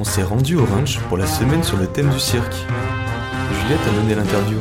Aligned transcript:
On 0.00 0.04
s'est 0.04 0.22
rendu 0.22 0.56
au 0.56 0.64
ranch 0.64 0.98
pour 1.10 1.18
la 1.18 1.26
semaine 1.26 1.62
sur 1.62 1.76
le 1.76 1.86
thème 1.86 2.08
du 2.08 2.18
cirque. 2.18 2.54
Juliette 2.54 3.86
a 3.86 4.02
mené 4.02 4.14
l'interview. 4.14 4.56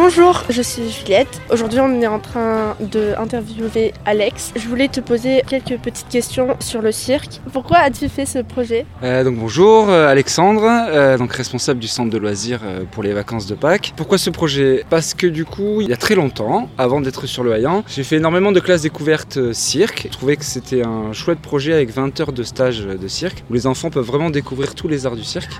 Bonjour, 0.00 0.44
je 0.48 0.62
suis 0.62 0.92
Juliette. 0.92 1.40
Aujourd'hui, 1.50 1.80
on 1.80 2.00
est 2.00 2.06
en 2.06 2.20
train 2.20 2.76
de 2.80 3.14
interviewer 3.18 3.92
Alex. 4.06 4.52
Je 4.54 4.68
voulais 4.68 4.86
te 4.86 5.00
poser 5.00 5.42
quelques 5.48 5.76
petites 5.76 6.08
questions 6.08 6.56
sur 6.60 6.82
le 6.82 6.92
cirque. 6.92 7.40
Pourquoi 7.52 7.78
as-tu 7.78 8.08
fait 8.08 8.24
ce 8.24 8.38
projet 8.38 8.86
Euh, 9.02 9.24
donc 9.24 9.34
bonjour, 9.34 9.90
euh, 9.90 10.06
Alexandre, 10.06 10.62
euh, 10.64 11.18
donc 11.18 11.32
responsable 11.32 11.80
du 11.80 11.88
centre 11.88 12.10
de 12.10 12.16
loisirs 12.16 12.60
pour 12.92 13.02
les 13.02 13.12
vacances 13.12 13.46
de 13.46 13.56
Pâques. 13.56 13.92
Pourquoi 13.96 14.18
ce 14.18 14.30
projet? 14.30 14.84
Parce 14.88 15.14
que 15.14 15.26
du 15.26 15.44
coup, 15.44 15.80
il 15.80 15.88
y 15.88 15.92
a 15.92 15.96
très 15.96 16.14
longtemps, 16.14 16.70
avant 16.78 17.00
d'être 17.00 17.26
sur 17.26 17.42
le 17.42 17.52
Hayan, 17.52 17.82
j'ai 17.88 18.04
fait 18.04 18.18
énormément 18.18 18.52
de 18.52 18.60
classes 18.60 18.82
découvertes 18.82 19.52
cirque. 19.52 20.06
Je 20.12 20.16
trouvais 20.16 20.36
que 20.36 20.44
c'était 20.44 20.86
un 20.86 21.12
chouette 21.12 21.40
projet 21.40 21.72
avec 21.72 21.90
20 21.90 22.20
heures 22.20 22.32
de 22.32 22.44
stage 22.44 22.82
de 22.82 23.08
cirque, 23.08 23.42
où 23.50 23.54
les 23.54 23.66
enfants 23.66 23.90
peuvent 23.90 24.06
vraiment 24.06 24.30
découvrir 24.30 24.76
tous 24.76 24.86
les 24.86 25.06
arts 25.06 25.16
du 25.16 25.24
cirque. 25.24 25.54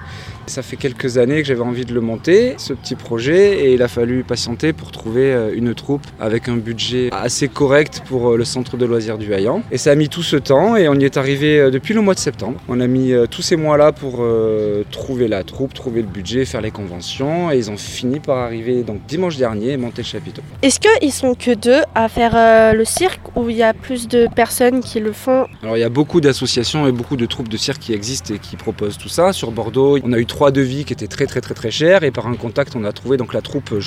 Ça 0.47 0.62
fait 0.62 0.77
quelques 0.77 1.19
années 1.19 1.43
que 1.43 1.48
j'avais 1.48 1.61
envie 1.61 1.84
de 1.84 1.93
le 1.93 2.01
monter, 2.01 2.55
ce 2.57 2.73
petit 2.73 2.95
projet, 2.95 3.65
et 3.65 3.75
il 3.75 3.83
a 3.83 3.89
fallu 3.89 4.23
patienter 4.29 4.73
pour 4.73 4.93
trouver 4.93 5.33
euh, 5.33 5.51
une 5.55 5.75
troupe 5.75 6.07
avec 6.21 6.49
un 6.49 6.57
budget 6.57 7.09
assez 7.13 7.49
correct 7.49 8.03
pour 8.07 8.31
euh, 8.31 8.37
le 8.37 8.45
centre 8.45 8.77
de 8.77 8.85
loisirs 8.85 9.19
du 9.19 9.33
Hayan. 9.33 9.63
Et 9.73 9.79
ça 9.79 9.91
a 9.91 9.95
mis 9.97 10.09
tout 10.09 10.23
ce 10.23 10.37
temps, 10.37 10.77
et 10.77 10.89
on 10.89 10.95
y 10.95 11.05
est 11.05 11.17
arrivé 11.17 11.59
euh, 11.59 11.71
depuis 11.71 11.95
le 11.95 12.01
mois 12.01 12.15
de 12.15 12.21
septembre. 12.21 12.61
On 12.69 12.81
a 12.81 12.87
mis 12.87 13.13
tous 13.31 13.43
ces 13.43 13.57
mois-là 13.57 13.93
pour 13.93 14.19
euh, 14.21 14.85
trouver 14.91 15.29
la 15.29 15.43
troupe, 15.43 15.75
trouver 15.75 16.03
le 16.03 16.09
budget, 16.09 16.45
faire 16.45 16.61
les 16.61 16.71
conventions, 16.71 17.51
et 17.51 17.57
ils 17.57 17.71
ont 17.71 17.77
fini 17.77 18.21
par 18.21 18.39
arriver 18.39 18.83
donc 18.83 18.99
dimanche 19.09 19.37
dernier 19.37 19.73
et 19.73 19.77
monter 19.77 20.03
le 20.03 20.07
chapiteau. 20.07 20.43
Est-ce 20.63 20.79
qu'ils 20.79 21.13
sont 21.13 21.35
que 21.35 21.55
deux 21.55 21.81
à 21.95 22.09
faire 22.09 22.35
euh, 22.37 22.73
le 22.75 22.85
cirque 22.85 23.21
ou 23.37 23.49
il 23.49 23.57
y 23.57 23.63
a 23.63 23.73
plus 23.73 24.09
de 24.09 24.29
personnes 24.37 24.81
qui 24.81 25.01
le 25.01 25.13
font? 25.13 25.47
Alors 25.63 25.77
il 25.77 25.81
y 25.81 25.85
a 25.85 25.89
beaucoup 25.89 26.21
d'associations 26.21 26.87
et 26.87 26.93
beaucoup 26.93 27.17
de 27.17 27.27
troupes 27.27 27.49
de 27.49 27.57
cirque 27.57 27.81
qui 27.81 27.95
existent 27.95 28.35
et 28.35 28.39
qui 28.39 28.57
proposent 28.57 28.98
tout 28.98 29.09
ça. 29.09 29.33
Sur 29.33 29.51
Bordeaux, 29.51 29.98
on 30.05 30.13
a 30.13 30.19
eu 30.19 30.27
trois 30.27 30.51
devis 30.51 30.85
qui 30.85 30.92
étaient 30.92 31.07
très 31.07 31.27
très 31.27 31.41
très 31.41 31.55
très 31.55 31.70
chers 31.70 32.03
et 32.05 32.11
par 32.11 32.27
un 32.27 32.35
contact 32.35 32.77
on 32.77 32.85
a 32.85 32.92
trouvé 32.92 33.17
donc 33.17 33.33
la 33.33 33.41
troupe 33.41 33.79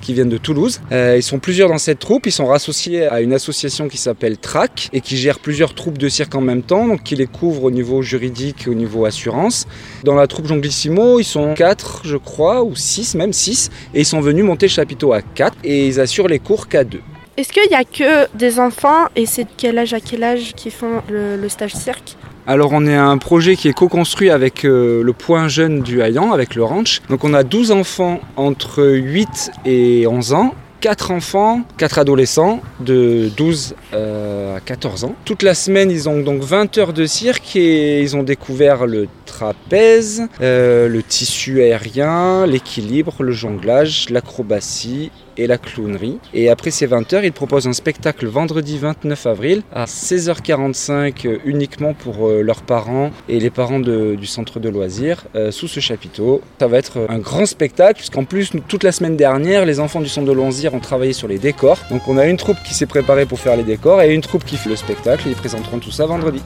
Qui 0.00 0.14
viennent 0.14 0.28
de 0.28 0.38
Toulouse. 0.38 0.80
Euh, 0.92 1.16
ils 1.16 1.22
sont 1.22 1.40
plusieurs 1.40 1.68
dans 1.68 1.78
cette 1.78 1.98
troupe, 1.98 2.26
ils 2.26 2.32
sont 2.32 2.46
rassociés 2.46 3.06
à 3.06 3.20
une 3.20 3.32
association 3.32 3.88
qui 3.88 3.96
s'appelle 3.96 4.38
TRAC 4.38 4.90
et 4.92 5.00
qui 5.00 5.16
gère 5.16 5.40
plusieurs 5.40 5.74
troupes 5.74 5.98
de 5.98 6.08
cirque 6.08 6.34
en 6.36 6.40
même 6.40 6.62
temps, 6.62 6.86
donc 6.86 7.02
qui 7.02 7.16
les 7.16 7.26
couvre 7.26 7.64
au 7.64 7.70
niveau 7.72 8.00
juridique 8.00 8.66
et 8.66 8.70
au 8.70 8.74
niveau 8.74 9.04
assurance. 9.04 9.66
Dans 10.04 10.14
la 10.14 10.28
troupe 10.28 10.46
Jonglissimo, 10.46 11.18
ils 11.18 11.24
sont 11.24 11.54
quatre 11.54 12.02
je 12.04 12.16
crois, 12.16 12.62
ou 12.62 12.76
six 12.76 13.14
même 13.16 13.32
six, 13.32 13.70
et 13.92 14.00
ils 14.00 14.06
sont 14.06 14.20
venus 14.20 14.44
monter 14.44 14.66
le 14.66 14.72
chapiteau 14.72 15.12
à 15.12 15.22
4 15.22 15.56
et 15.64 15.88
ils 15.88 15.98
assurent 16.00 16.28
les 16.28 16.38
cours 16.38 16.68
qu'à 16.68 16.84
2. 16.84 17.00
Est-ce 17.36 17.52
qu'il 17.52 17.70
y 17.70 17.74
a 17.74 17.84
que 17.84 18.34
des 18.36 18.58
enfants 18.60 19.08
et 19.16 19.26
c'est 19.26 19.44
de 19.44 19.50
quel 19.56 19.78
âge 19.78 19.92
à 19.92 20.00
quel 20.00 20.22
âge 20.22 20.52
qui 20.54 20.70
font 20.70 21.02
le 21.08 21.48
stage 21.48 21.74
cirque? 21.74 22.16
Alors 22.48 22.70
on 22.72 22.86
est 22.86 22.94
un 22.94 23.18
projet 23.18 23.56
qui 23.56 23.66
est 23.66 23.72
co-construit 23.72 24.30
avec 24.30 24.64
euh, 24.64 25.02
le 25.02 25.12
point 25.12 25.48
jeune 25.48 25.80
du 25.80 26.00
Hayan, 26.00 26.32
avec 26.32 26.54
le 26.54 26.62
ranch. 26.62 27.02
Donc 27.08 27.24
on 27.24 27.34
a 27.34 27.42
12 27.42 27.72
enfants 27.72 28.20
entre 28.36 28.84
8 28.84 29.50
et 29.64 30.06
11 30.06 30.32
ans. 30.32 30.54
4 30.80 31.10
enfants, 31.10 31.62
4 31.78 31.98
adolescents 31.98 32.60
de 32.78 33.30
12 33.36 33.74
euh, 33.94 34.58
à 34.58 34.60
14 34.60 35.04
ans. 35.04 35.16
Toute 35.24 35.42
la 35.42 35.54
semaine, 35.54 35.90
ils 35.90 36.08
ont 36.08 36.20
donc 36.20 36.42
20 36.42 36.78
heures 36.78 36.92
de 36.92 37.06
cirque 37.06 37.56
et 37.56 38.00
ils 38.00 38.14
ont 38.14 38.22
découvert 38.22 38.86
le 38.86 39.08
trapèze, 39.24 40.28
euh, 40.40 40.86
le 40.86 41.02
tissu 41.02 41.62
aérien, 41.62 42.46
l'équilibre, 42.46 43.24
le 43.24 43.32
jonglage, 43.32 44.08
l'acrobatie 44.10 45.10
et 45.36 45.46
la 45.46 45.58
clownerie. 45.58 46.18
Et 46.34 46.48
après 46.50 46.70
ces 46.70 46.86
20 46.86 47.12
heures, 47.12 47.24
ils 47.24 47.32
proposent 47.32 47.66
un 47.66 47.72
spectacle 47.72 48.26
vendredi 48.26 48.78
29 48.78 49.26
avril 49.26 49.62
à 49.72 49.86
16h45 49.86 51.26
euh, 51.26 51.38
uniquement 51.44 51.94
pour 51.94 52.28
euh, 52.28 52.42
leurs 52.42 52.62
parents 52.62 53.10
et 53.28 53.38
les 53.40 53.50
parents 53.50 53.80
de- 53.80 54.14
du 54.14 54.26
centre 54.26 54.60
de 54.60 54.68
loisirs 54.68 55.24
euh, 55.34 55.50
sous 55.50 55.68
ce 55.68 55.80
chapiteau. 55.80 56.40
Ça 56.58 56.66
va 56.66 56.78
être 56.78 57.06
un 57.08 57.18
grand 57.18 57.46
spectacle 57.46 57.96
puisqu'en 57.98 58.24
plus 58.24 58.54
nous, 58.54 58.60
toute 58.60 58.82
la 58.82 58.92
semaine 58.92 59.16
dernière, 59.16 59.64
les 59.64 59.80
enfants 59.80 60.00
du 60.00 60.08
centre 60.08 60.26
de 60.26 60.32
loisirs 60.32 60.74
ont 60.74 60.80
travaillé 60.80 61.12
sur 61.12 61.28
les 61.28 61.38
décors. 61.38 61.78
Donc 61.90 62.06
on 62.08 62.16
a 62.18 62.26
une 62.26 62.36
troupe 62.36 62.58
qui 62.64 62.74
s'est 62.74 62.86
préparée 62.86 63.26
pour 63.26 63.40
faire 63.40 63.56
les 63.56 63.62
décors 63.64 64.00
et 64.02 64.14
une 64.14 64.20
troupe 64.22 64.44
qui 64.44 64.56
fait 64.56 64.70
le 64.70 64.76
spectacle 64.76 65.28
et 65.28 65.30
ils 65.30 65.36
présenteront 65.36 65.78
tout 65.78 65.90
ça 65.90 66.06
vendredi. 66.06 66.42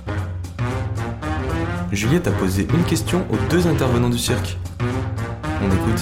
Juliette 1.92 2.28
a 2.28 2.30
posé 2.32 2.66
une 2.72 2.84
question 2.84 3.24
aux 3.32 3.50
deux 3.50 3.66
intervenants 3.66 4.10
du 4.10 4.18
cirque. 4.18 4.56
On 5.62 5.66
écoute. 5.66 6.00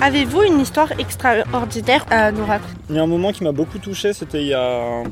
Avez-vous 0.00 0.42
une 0.42 0.60
histoire 0.60 0.92
extraordinaire 0.98 2.04
à 2.10 2.30
nous 2.32 2.44
raconter? 2.44 2.74
Il 2.90 2.96
y 2.96 2.98
a 2.98 3.02
un 3.02 3.06
moment 3.06 3.32
qui 3.32 3.44
m'a 3.44 3.52
beaucoup 3.52 3.78
touché, 3.78 4.12
c'était 4.12 4.42
il 4.42 4.48
y 4.48 4.54
a 4.54 5.04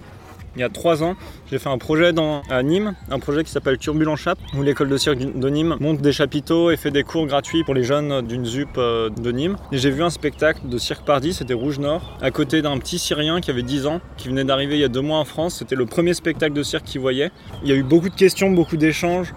trois 0.69 1.03
ans. 1.03 1.15
J'ai 1.51 1.59
fait 1.59 1.69
un 1.69 1.79
projet 1.79 2.13
dans, 2.13 2.43
à 2.51 2.63
Nîmes, 2.63 2.95
un 3.11 3.19
projet 3.19 3.45
qui 3.45 3.51
s'appelle 3.51 3.79
Turbulent 3.79 4.17
Chap, 4.17 4.39
où 4.57 4.63
l'école 4.63 4.89
de 4.89 4.97
cirque 4.97 5.19
de 5.19 5.49
Nîmes 5.49 5.77
monte 5.81 6.01
des 6.01 6.13
chapiteaux 6.13 6.71
et 6.71 6.77
fait 6.77 6.91
des 6.91 7.05
cours 7.05 7.27
gratuits 7.27 7.65
pour 7.65 7.75
les 7.75 7.85
jeunes 7.85 8.23
d'une 8.27 8.45
ZUP 8.45 8.77
euh, 8.77 9.09
de 9.09 9.33
Nîmes. 9.33 9.57
J'ai 9.71 9.91
vu 9.91 10.03
un 10.03 10.11
spectacle 10.11 10.69
de 10.69 10.79
Cirque 10.79 11.05
Pardi, 11.05 11.33
c'était 11.33 11.55
Rouge 11.55 11.79
Nord, 11.79 12.19
à 12.21 12.31
côté 12.31 12.63
d'un 12.63 12.79
petit 12.79 12.99
Syrien 12.99 13.41
qui 13.41 13.51
avait 13.51 13.63
10 13.63 13.87
ans, 13.87 14.01
qui 14.17 14.29
venait 14.29 14.45
d'arriver 14.45 14.75
il 14.75 14.81
y 14.81 14.85
a 14.85 14.89
deux 14.89 15.01
mois 15.01 15.19
en 15.19 15.25
France. 15.25 15.57
C'était 15.59 15.77
le 15.77 15.87
premier 15.87 16.15
spectacle 16.15 16.55
de 16.55 16.63
cirque 16.63 16.85
qu'il 16.85 17.01
voyait. 17.01 17.31
Il 17.63 17.69
y 17.69 17.73
a 17.73 17.77
eu 17.77 17.83
beaucoup 17.83 18.09
de 18.09 18.15
questions, 18.15 18.51
beaucoup 18.51 18.77
d'échanges 18.77 19.33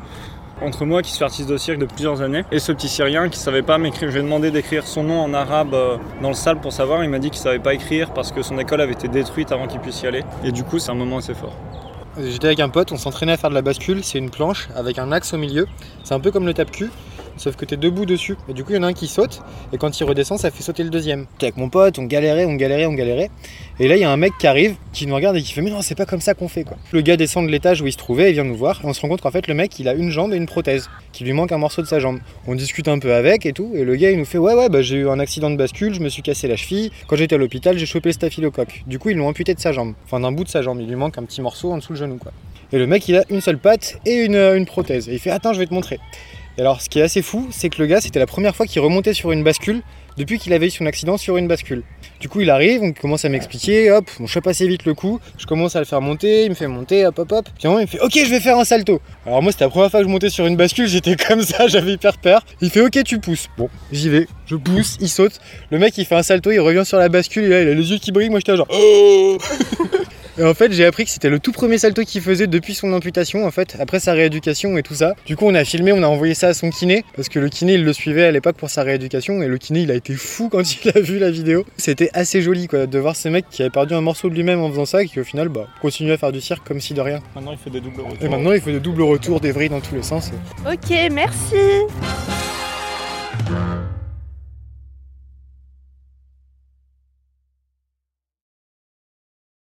entre 0.61 0.85
moi 0.85 1.01
qui 1.01 1.11
suis 1.11 1.23
artiste 1.23 1.49
de 1.49 1.57
cirque 1.57 1.79
de 1.79 1.85
plusieurs 1.85 2.21
années 2.21 2.43
et 2.51 2.59
ce 2.59 2.71
petit 2.71 2.87
Syrien 2.87 3.29
qui 3.29 3.39
savait 3.39 3.61
pas 3.61 3.77
m'écrire. 3.77 4.09
Je 4.09 4.13
lui 4.13 4.21
ai 4.21 4.23
demandé 4.23 4.51
d'écrire 4.51 4.85
son 4.87 5.03
nom 5.03 5.21
en 5.21 5.33
arabe 5.33 5.73
euh, 5.73 5.97
dans 6.21 6.29
le 6.29 6.35
salle 6.35 6.59
pour 6.59 6.73
savoir. 6.73 7.03
Il 7.03 7.09
m'a 7.09 7.19
dit 7.19 7.29
qu'il 7.29 7.41
savait 7.41 7.59
pas 7.59 7.73
écrire 7.73 8.13
parce 8.13 8.31
que 8.31 8.41
son 8.41 8.57
école 8.57 8.81
avait 8.81 8.93
été 8.93 9.07
détruite 9.07 9.51
avant 9.51 9.67
qu'il 9.67 9.79
puisse 9.79 10.01
y 10.01 10.07
aller. 10.07 10.23
Et 10.43 10.51
du 10.51 10.63
coup, 10.63 10.79
c'est 10.79 10.91
un 10.91 10.95
moment 10.95 11.17
assez 11.17 11.33
fort. 11.33 11.53
J'étais 12.17 12.47
avec 12.47 12.61
un 12.61 12.69
pote, 12.69 12.93
on 12.93 12.97
s'entraînait 12.97 13.33
à 13.33 13.37
faire 13.37 13.49
de 13.49 13.55
la 13.55 13.61
bascule, 13.61 14.01
c'est 14.01 14.19
une 14.19 14.29
planche 14.29 14.69
avec 14.73 14.99
un 14.99 15.11
axe 15.11 15.33
au 15.33 15.37
milieu. 15.37 15.67
C'est 16.05 16.13
un 16.13 16.21
peu 16.21 16.31
comme 16.31 16.45
le 16.45 16.53
tape-cul, 16.53 16.89
sauf 17.37 17.55
que 17.55 17.65
t'es 17.65 17.77
debout 17.77 18.05
dessus. 18.05 18.35
Et 18.49 18.53
du 18.53 18.63
coup, 18.63 18.71
il 18.71 18.75
y 18.75 18.79
en 18.79 18.83
a 18.83 18.87
un 18.87 18.93
qui 18.93 19.07
saute, 19.07 19.41
et 19.73 19.77
quand 19.77 19.99
il 19.99 20.03
redescend, 20.03 20.39
ça 20.39 20.51
fait 20.51 20.63
sauter 20.63 20.83
le 20.83 20.89
deuxième. 20.89 21.25
J'étais 21.33 21.47
avec 21.47 21.57
mon 21.57 21.69
pote, 21.69 21.99
on 21.99 22.03
galérait, 22.03 22.45
on 22.45 22.55
galérait, 22.55 22.85
on 22.85 22.93
galérait. 22.93 23.29
Et 23.79 23.87
là, 23.87 23.95
il 23.97 24.01
y 24.01 24.05
a 24.05 24.11
un 24.11 24.17
mec 24.17 24.33
qui 24.39 24.47
arrive, 24.47 24.75
qui 24.93 25.05
nous 25.07 25.15
regarde 25.15 25.35
et 25.35 25.41
qui 25.41 25.51
fait 25.51 25.61
Mais 25.61 25.69
non, 25.69 25.81
c'est 25.81 25.95
pas 25.95 26.05
comme 26.05 26.21
ça 26.21 26.33
qu'on 26.33 26.47
fait 26.47 26.63
quoi. 26.63 26.77
Le 26.91 27.01
gars 27.01 27.17
descend 27.17 27.45
de 27.45 27.51
l'étage 27.51 27.81
où 27.81 27.87
il 27.87 27.91
se 27.91 27.97
trouvait 27.97 28.29
et 28.29 28.33
vient 28.33 28.43
nous 28.43 28.55
voir, 28.55 28.79
et 28.83 28.87
on 28.87 28.93
se 28.93 29.01
rend 29.01 29.09
compte 29.09 29.21
qu'en 29.21 29.31
fait, 29.31 29.47
le 29.47 29.53
mec, 29.53 29.77
il 29.79 29.87
a 29.87 29.93
une 29.93 30.09
jambe 30.09 30.33
et 30.33 30.37
une 30.37 30.45
prothèse, 30.45 30.89
qui 31.11 31.23
lui 31.23 31.33
manque 31.33 31.51
un 31.51 31.57
morceau 31.57 31.81
de 31.81 31.87
sa 31.87 31.99
jambe. 31.99 32.19
On 32.47 32.55
discute 32.55 32.87
un 32.87 32.99
peu 32.99 33.13
avec 33.13 33.45
et 33.45 33.53
tout, 33.53 33.71
et 33.75 33.83
le 33.83 33.95
gars, 33.95 34.11
il 34.11 34.17
nous 34.17 34.25
fait 34.25 34.37
Ouais, 34.37 34.53
ouais, 34.53 34.69
bah 34.69 34.81
j'ai 34.81 34.97
eu 34.97 35.09
un 35.09 35.19
accident 35.19 35.49
de 35.49 35.55
bascule, 35.55 35.93
je 35.93 35.99
me 35.99 36.09
suis 36.09 36.21
cassé 36.21 36.47
la 36.47 36.55
cheville. 36.55 36.91
Quand 37.07 37.15
j'étais 37.15 37.35
à 37.35 37.37
l'hôpital, 37.37 37.77
j'ai 37.77 37.85
chopé 37.85 38.09
le 38.09 38.13
staphylocoque. 38.13 38.83
Du 38.87 38.99
coup, 38.99 39.09
ils 39.09 39.17
l'ont 39.17 39.27
amputé 39.27 39.53
de 39.53 39.59
sa 39.59 39.71
jambe, 39.71 39.93
enfin 40.05 40.19
d'un 40.19 40.31
bout 40.31 40.43
de 40.43 40.49
sa 40.49 40.61
jambe, 40.61 40.79
il 40.79 40.87
lui 40.87 40.95
manque 40.95 41.17
un 41.17 41.23
petit 41.23 41.41
morceau 41.41 41.71
en 41.71 41.77
dessous 41.77 41.93
le 41.93 41.99
genou 41.99 42.17
quoi. 42.17 42.31
Et 42.71 42.77
le 42.77 42.87
mec, 42.87 43.07
il 43.07 43.15
a 43.15 43.23
une 43.29 43.41
seule 43.41 43.57
patte 43.57 43.99
et 44.05 44.15
une, 44.15 44.35
euh, 44.35 44.57
une 44.57 44.65
prothèse. 44.65 45.07
Et 45.07 45.13
il 45.13 45.19
fait 45.19 45.29
Attends, 45.29 45.53
je 45.53 45.59
vais 45.59 45.67
te 45.67 45.73
montrer. 45.73 45.99
Et 46.57 46.61
alors, 46.61 46.81
ce 46.81 46.89
qui 46.89 46.99
est 46.99 47.03
assez 47.03 47.21
fou, 47.21 47.49
c'est 47.51 47.69
que 47.69 47.81
le 47.81 47.87
gars, 47.87 47.99
c'était 47.99 48.19
la 48.19 48.27
première 48.27 48.55
fois 48.55 48.65
qu'il 48.65 48.81
remontait 48.81 49.13
sur 49.13 49.31
une 49.31 49.43
bascule 49.43 49.81
depuis 50.17 50.39
qu'il 50.39 50.53
avait 50.53 50.67
eu 50.67 50.71
son 50.71 50.85
accident 50.85 51.17
sur 51.17 51.35
une 51.35 51.47
bascule. 51.47 51.83
Du 52.21 52.29
coup, 52.29 52.39
il 52.39 52.49
arrive, 52.49 52.81
on 52.81 52.93
commence 52.93 53.25
à 53.25 53.29
m'expliquer, 53.29 53.91
hop, 53.91 54.09
on 54.21 54.27
chope 54.27 54.47
assez 54.47 54.65
vite 54.65 54.85
le 54.85 54.93
coup, 54.93 55.19
je 55.37 55.45
commence 55.45 55.75
à 55.75 55.79
le 55.79 55.85
faire 55.85 55.99
monter, 55.99 56.45
il 56.45 56.49
me 56.49 56.55
fait 56.55 56.67
monter, 56.67 57.05
hop, 57.05 57.19
hop, 57.19 57.31
hop. 57.33 57.49
Puis 57.59 57.67
à 57.67 57.69
un 57.69 57.73
moment, 57.73 57.81
il 57.81 57.85
me 57.85 57.87
fait 57.87 57.99
Ok, 57.99 58.13
je 58.13 58.29
vais 58.29 58.39
faire 58.39 58.57
un 58.57 58.63
salto. 58.63 59.01
Alors, 59.25 59.43
moi, 59.43 59.51
c'était 59.51 59.65
la 59.65 59.69
première 59.69 59.91
fois 59.91 59.99
que 59.99 60.05
je 60.05 60.11
montais 60.11 60.29
sur 60.29 60.45
une 60.45 60.55
bascule, 60.55 60.87
j'étais 60.87 61.17
comme 61.17 61.41
ça, 61.41 61.67
j'avais 61.67 61.91
hyper 61.91 62.17
peur. 62.17 62.45
Il 62.61 62.69
fait 62.69 62.81
Ok, 62.81 63.03
tu 63.03 63.19
pousses. 63.19 63.47
Bon, 63.57 63.69
j'y 63.91 64.07
vais, 64.09 64.27
je 64.45 64.55
pousse, 64.55 64.97
il 65.01 65.09
saute. 65.09 65.39
Le 65.71 65.79
mec, 65.79 65.97
il 65.97 66.05
fait 66.05 66.15
un 66.15 66.23
salto, 66.23 66.51
il 66.51 66.59
revient 66.59 66.85
sur 66.85 66.97
la 66.97 67.09
bascule, 67.09 67.43
et 67.43 67.49
là, 67.49 67.61
il 67.63 67.67
a 67.67 67.73
les 67.73 67.91
yeux 67.91 67.97
qui 67.97 68.13
brillent, 68.13 68.29
moi, 68.29 68.39
j'étais 68.39 68.55
genre 68.55 68.67
Oh 68.71 69.37
Et 70.37 70.43
en 70.43 70.53
fait, 70.53 70.71
j'ai 70.73 70.85
appris 70.85 71.05
que 71.05 71.11
c'était 71.11 71.29
le 71.29 71.39
tout 71.39 71.53
premier 71.53 71.77
salto 71.77 72.03
qu'il 72.03 72.21
faisait 72.21 72.47
depuis 72.47 72.73
son 72.73 72.91
amputation, 72.91 73.45
en 73.45 73.51
fait, 73.51 73.77
après 73.79 74.01
sa 74.01 74.11
rééducation 74.11 74.77
et 74.77 74.83
tout 74.83 74.95
ça. 74.95 75.13
Du 75.25 75.37
coup, 75.37 75.45
on 75.47 75.55
a 75.55 75.63
filmé, 75.63 75.93
on 75.93 76.03
a 76.03 76.07
envoyé 76.07 76.33
ça 76.33 76.49
à 76.49 76.53
son 76.53 76.71
kiné, 76.71 77.05
parce 77.15 77.29
que 77.29 77.39
le 77.39 77.47
kiné, 77.47 77.75
il 77.75 77.85
le 77.85 77.93
suivait 77.93 78.25
à 78.25 78.31
l'époque 78.31 78.57
pour 78.57 78.69
sa 78.69 78.83
rééducation, 78.83 79.41
et 79.41 79.47
le 79.47 79.57
kiné, 79.57 79.81
il 79.81 79.91
a 79.91 79.95
été 79.95 80.13
fou 80.15 80.49
quand 80.51 80.63
il 80.83 80.89
a 80.89 80.99
vu 80.99 81.19
la 81.19 81.31
vidéo. 81.31 81.65
C'était 81.77 82.09
assez 82.13 82.41
joli, 82.41 82.67
quoi, 82.67 82.85
de 82.85 82.99
voir 82.99 83.15
ce 83.15 83.29
mec 83.29 83.45
qui 83.49 83.61
avait 83.61 83.71
perdu 83.71 83.93
un 83.93 84.01
morceau 84.01 84.29
de 84.29 84.35
lui-même 84.35 84.59
en 84.59 84.69
faisant 84.69 84.85
ça, 84.85 85.03
et 85.03 85.07
qui 85.07 85.21
au 85.21 85.23
final, 85.23 85.47
bah, 85.47 85.67
continue 85.81 86.11
à 86.11 86.17
faire 86.17 86.33
du 86.33 86.41
cirque 86.41 86.67
comme 86.67 86.81
si 86.81 86.93
de 86.93 87.01
rien. 87.01 87.21
Maintenant, 87.33 87.53
il 87.53 87.57
fait 87.57 87.69
des 87.69 87.79
doubles 87.79 88.01
retours. 88.01 88.25
Et 88.25 88.27
maintenant, 88.27 88.51
il 88.51 88.59
fait 88.59 88.73
de 88.73 88.79
double 88.79 89.03
retour, 89.03 89.39
des 89.39 89.53
vrilles 89.53 89.69
dans 89.69 89.79
tous 89.79 89.95
les 89.95 90.03
sens. 90.03 90.31
Ok, 90.65 90.91
merci 91.11 91.55